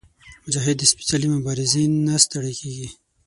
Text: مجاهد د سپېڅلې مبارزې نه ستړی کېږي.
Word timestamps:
مجاهد 0.45 0.75
د 0.79 0.83
سپېڅلې 0.91 1.27
مبارزې 1.35 1.83
نه 2.05 2.15
ستړی 2.23 2.53
کېږي. 2.59 2.87